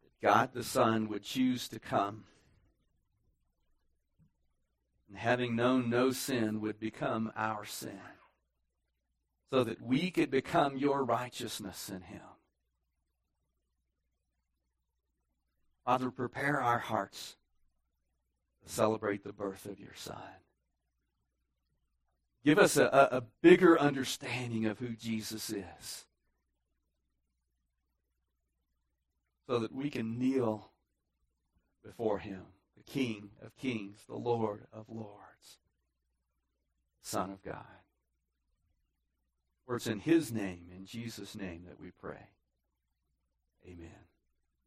That 0.04 0.28
God 0.28 0.50
the 0.54 0.66
Son 0.66 1.08
would 1.08 1.24
choose 1.24 1.70
to 1.70 1.80
come 1.80 2.26
and 5.10 5.18
having 5.18 5.56
known 5.56 5.90
no 5.90 6.12
sin 6.12 6.62
would 6.62 6.80
become 6.80 7.32
our 7.36 7.66
sin 7.66 8.00
so 9.52 9.64
that 9.64 9.82
we 9.82 10.12
could 10.12 10.30
become 10.30 10.78
your 10.78 11.04
righteousness 11.04 11.90
in 11.90 12.02
him. 12.02 12.22
Father, 15.86 16.12
prepare 16.12 16.62
our 16.62 16.78
hearts 16.78 17.36
to 18.64 18.72
celebrate 18.72 19.24
the 19.24 19.34
birth 19.34 19.66
of 19.66 19.80
your 19.80 19.96
Son. 19.96 20.18
Give 22.46 22.60
us 22.60 22.78
a, 22.78 23.10
a 23.12 23.24
bigger 23.42 23.80
understanding 23.80 24.66
of 24.68 24.78
who 24.78 24.90
Jesus 24.90 25.50
is 25.50 26.06
so 29.48 29.58
that 29.58 29.74
we 29.74 29.90
can 29.90 30.20
kneel 30.20 30.70
before 31.84 32.20
him, 32.20 32.44
the 32.80 32.92
King 32.92 33.30
of 33.44 33.56
kings, 33.58 34.04
the 34.08 34.16
Lord 34.16 34.66
of 34.74 34.86
lords, 34.90 35.60
Son 37.02 37.32
of 37.32 37.44
God. 37.44 37.66
For 39.66 39.76
it's 39.76 39.88
in 39.88 40.00
his 40.00 40.32
name, 40.32 40.68
in 40.76 40.86
Jesus' 40.86 41.36
name, 41.36 41.66
that 41.68 41.80
we 41.80 41.92
pray. 41.92 42.30
Amen. 43.66 44.09